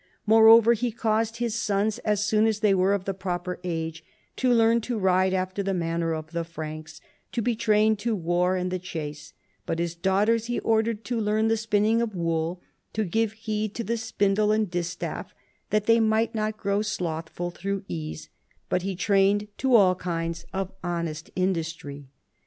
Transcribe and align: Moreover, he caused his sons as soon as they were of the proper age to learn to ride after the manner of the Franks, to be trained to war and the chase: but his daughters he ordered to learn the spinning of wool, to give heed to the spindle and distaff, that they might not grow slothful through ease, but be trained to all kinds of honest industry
Moreover, 0.25 0.73
he 0.73 0.91
caused 0.91 1.37
his 1.37 1.53
sons 1.53 1.99
as 1.99 2.25
soon 2.25 2.47
as 2.47 2.61
they 2.61 2.73
were 2.73 2.95
of 2.95 3.05
the 3.05 3.13
proper 3.13 3.59
age 3.63 4.03
to 4.37 4.51
learn 4.51 4.81
to 4.81 4.97
ride 4.97 5.31
after 5.31 5.61
the 5.61 5.75
manner 5.75 6.15
of 6.15 6.31
the 6.31 6.43
Franks, 6.43 6.99
to 7.33 7.39
be 7.39 7.55
trained 7.55 7.99
to 7.99 8.15
war 8.15 8.55
and 8.55 8.71
the 8.71 8.79
chase: 8.79 9.33
but 9.67 9.77
his 9.77 9.93
daughters 9.93 10.45
he 10.47 10.57
ordered 10.61 11.05
to 11.05 11.21
learn 11.21 11.49
the 11.49 11.55
spinning 11.55 12.01
of 12.01 12.15
wool, 12.15 12.63
to 12.93 13.03
give 13.03 13.33
heed 13.33 13.75
to 13.75 13.83
the 13.83 13.95
spindle 13.95 14.51
and 14.51 14.71
distaff, 14.71 15.35
that 15.69 15.85
they 15.85 15.99
might 15.99 16.33
not 16.33 16.57
grow 16.57 16.81
slothful 16.81 17.51
through 17.51 17.85
ease, 17.87 18.29
but 18.69 18.81
be 18.81 18.95
trained 18.95 19.49
to 19.59 19.75
all 19.75 19.93
kinds 19.93 20.47
of 20.51 20.71
honest 20.83 21.29
industry 21.35 22.07